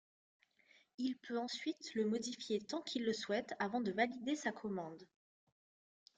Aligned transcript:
Il 0.97 1.15
peut 1.15 1.37
ensuite 1.37 1.93
le 1.93 2.05
modifier 2.05 2.59
tant 2.59 2.81
qu'il 2.81 3.05
le 3.05 3.13
souhaite 3.13 3.53
avant 3.59 3.81
de 3.81 3.91
valider 3.91 4.35
sa 4.35 4.51
commande. 4.51 5.03